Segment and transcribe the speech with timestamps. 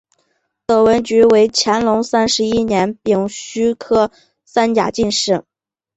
[0.65, 4.11] 董文驹为乾隆三十一年丙戌科
[4.43, 5.43] 三甲进士。